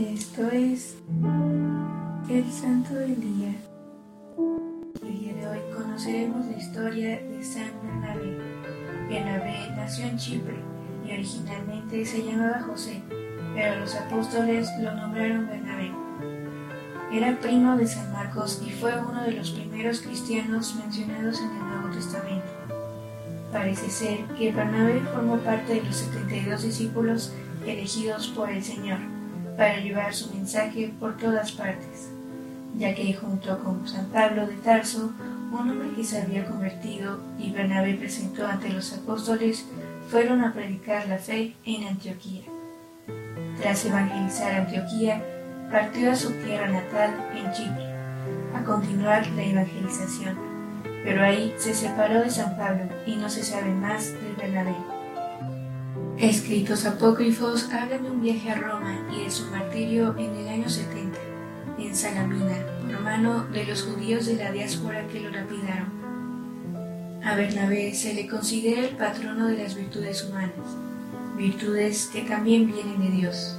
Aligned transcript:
Esto 0.00 0.48
es 0.50 0.96
el 2.30 2.50
Santo 2.50 2.94
del 2.94 3.20
Día. 3.20 3.54
El 5.02 5.20
día 5.20 5.34
de 5.34 5.46
hoy 5.46 5.58
conoceremos 5.76 6.46
la 6.46 6.56
historia 6.56 7.20
de 7.20 7.44
San 7.44 7.70
Bernabé. 7.82 8.38
Bernabé 9.10 9.68
nació 9.76 10.06
en 10.06 10.16
Chipre 10.16 10.56
y 11.06 11.12
originalmente 11.12 12.06
se 12.06 12.24
llamaba 12.24 12.62
José, 12.62 13.02
pero 13.54 13.80
los 13.80 13.94
apóstoles 13.94 14.70
lo 14.80 14.94
nombraron 14.94 15.46
Bernabé. 15.46 15.92
Era 17.12 17.38
primo 17.38 17.76
de 17.76 17.86
San 17.86 18.10
Marcos 18.10 18.62
y 18.66 18.70
fue 18.70 18.98
uno 18.98 19.22
de 19.22 19.32
los 19.32 19.50
primeros 19.50 20.00
cristianos 20.00 20.76
mencionados 20.76 21.40
en 21.40 21.50
el 21.50 21.68
Nuevo 21.68 21.90
Testamento. 21.94 22.48
Parece 23.52 23.90
ser 23.90 24.24
que 24.38 24.50
Bernabé 24.50 25.02
formó 25.12 25.36
parte 25.40 25.74
de 25.74 25.82
los 25.82 25.96
72 25.96 26.62
discípulos 26.62 27.34
elegidos 27.66 28.28
por 28.28 28.48
el 28.48 28.64
Señor 28.64 29.19
para 29.60 29.76
llevar 29.76 30.14
su 30.14 30.32
mensaje 30.32 30.90
por 30.98 31.18
todas 31.18 31.52
partes, 31.52 32.08
ya 32.78 32.94
que 32.94 33.12
junto 33.12 33.62
con 33.62 33.86
San 33.86 34.06
Pablo 34.06 34.46
de 34.46 34.54
Tarso, 34.54 35.12
un 35.52 35.70
hombre 35.70 35.90
que 35.94 36.02
se 36.02 36.22
había 36.22 36.46
convertido 36.46 37.20
y 37.38 37.50
Bernabé 37.50 37.92
presentó 37.92 38.46
ante 38.46 38.70
los 38.70 38.90
apóstoles, 38.94 39.66
fueron 40.08 40.42
a 40.42 40.54
predicar 40.54 41.06
la 41.08 41.18
fe 41.18 41.54
en 41.66 41.88
Antioquía. 41.88 42.44
Tras 43.60 43.84
evangelizar 43.84 44.54
Antioquía, 44.54 45.22
partió 45.70 46.10
a 46.10 46.16
su 46.16 46.30
tierra 46.42 46.68
natal 46.68 47.14
en 47.34 47.52
Chipre, 47.52 47.92
a 48.54 48.64
continuar 48.64 49.26
la 49.26 49.42
evangelización, 49.42 50.38
pero 51.04 51.22
ahí 51.22 51.52
se 51.58 51.74
separó 51.74 52.22
de 52.22 52.30
San 52.30 52.56
Pablo 52.56 52.84
y 53.04 53.14
no 53.16 53.28
se 53.28 53.42
sabe 53.42 53.74
más 53.74 54.10
de 54.10 54.32
Bernabé. 54.38 54.99
Escritos 56.20 56.84
apócrifos 56.84 57.70
hablan 57.72 58.02
de 58.02 58.10
un 58.10 58.20
viaje 58.20 58.50
a 58.50 58.54
Roma 58.56 59.08
y 59.10 59.24
de 59.24 59.30
su 59.30 59.46
martirio 59.46 60.14
en 60.18 60.36
el 60.36 60.48
año 60.48 60.68
70, 60.68 61.18
en 61.78 61.96
Salamina, 61.96 62.58
por 62.82 63.00
mano 63.00 63.46
de 63.46 63.64
los 63.64 63.84
judíos 63.84 64.26
de 64.26 64.34
la 64.34 64.52
diáspora 64.52 65.08
que 65.08 65.20
lo 65.20 65.30
lapidaron. 65.30 65.88
A 67.24 67.34
Bernabé 67.36 67.94
se 67.94 68.12
le 68.12 68.28
considera 68.28 68.82
el 68.82 68.96
patrono 68.96 69.46
de 69.46 69.62
las 69.62 69.74
virtudes 69.74 70.22
humanas, 70.24 70.76
virtudes 71.38 72.10
que 72.12 72.20
también 72.20 72.66
vienen 72.66 73.00
de 73.00 73.16
Dios. 73.16 73.56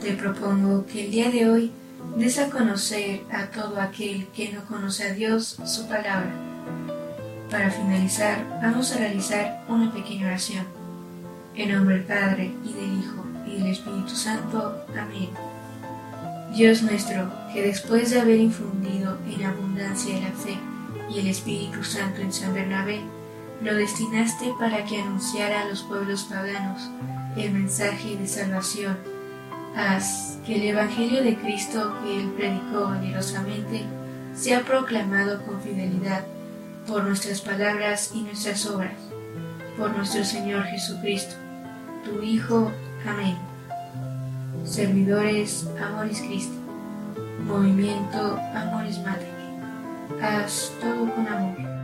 Te 0.00 0.12
propongo 0.12 0.86
que 0.86 1.06
el 1.06 1.10
día 1.10 1.30
de 1.32 1.50
hoy 1.50 1.72
des 2.16 2.38
a 2.38 2.48
conocer 2.48 3.22
a 3.32 3.46
todo 3.46 3.80
aquel 3.80 4.28
que 4.28 4.52
no 4.52 4.64
conoce 4.66 5.02
a 5.02 5.14
Dios 5.14 5.58
su 5.64 5.88
palabra. 5.88 6.32
Para 7.50 7.72
finalizar, 7.72 8.60
vamos 8.62 8.92
a 8.92 8.98
realizar 8.98 9.64
una 9.68 9.92
pequeña 9.92 10.26
oración. 10.26 10.85
En 11.56 11.72
nombre 11.72 11.94
del 11.94 12.04
Padre, 12.04 12.50
y 12.64 12.72
del 12.74 12.98
Hijo, 12.98 13.24
y 13.46 13.58
del 13.58 13.68
Espíritu 13.68 14.14
Santo. 14.14 14.84
Amén. 14.90 15.30
Dios 16.54 16.82
nuestro, 16.82 17.32
que 17.50 17.62
después 17.62 18.10
de 18.10 18.20
haber 18.20 18.36
infundido 18.36 19.16
en 19.26 19.42
abundancia 19.42 20.20
la 20.20 20.32
fe 20.32 20.58
y 21.10 21.20
el 21.20 21.28
Espíritu 21.28 21.82
Santo 21.82 22.20
en 22.20 22.30
San 22.30 22.52
Bernabé, 22.52 23.00
lo 23.62 23.74
destinaste 23.74 24.52
para 24.60 24.84
que 24.84 25.00
anunciara 25.00 25.62
a 25.62 25.68
los 25.68 25.82
pueblos 25.84 26.24
paganos 26.24 26.90
el 27.38 27.52
mensaje 27.52 28.18
de 28.18 28.28
salvación. 28.28 28.98
Haz 29.74 30.38
que 30.44 30.56
el 30.56 30.62
Evangelio 30.62 31.22
de 31.22 31.36
Cristo 31.36 31.96
que 32.02 32.20
él 32.20 32.32
predicó 32.36 32.92
generosamente 32.92 33.82
sea 34.34 34.60
proclamado 34.60 35.42
con 35.46 35.62
fidelidad 35.62 36.22
por 36.86 37.04
nuestras 37.04 37.40
palabras 37.40 38.10
y 38.14 38.20
nuestras 38.20 38.66
obras, 38.66 39.00
por 39.78 39.96
nuestro 39.96 40.22
Señor 40.22 40.64
Jesucristo 40.64 41.45
tu 42.06 42.22
Hijo. 42.22 42.70
Amén. 43.06 43.36
Servidores 44.64 45.68
Amoris 45.80 46.20
Christi. 46.20 46.58
Movimiento 47.44 48.38
Amoris 48.54 48.98
Mater. 48.98 49.28
Haz 50.22 50.72
todo 50.80 51.12
con 51.14 51.26
amor. 51.26 51.75